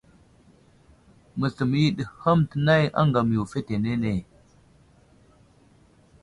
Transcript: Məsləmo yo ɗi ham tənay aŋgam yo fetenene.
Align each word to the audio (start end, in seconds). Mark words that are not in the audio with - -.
Məsləmo 1.39 1.77
yo 1.83 1.89
ɗi 1.97 2.03
ham 2.21 2.39
tənay 2.49 2.83
aŋgam 2.99 3.27
yo 3.35 3.41
fetenene. 3.51 4.13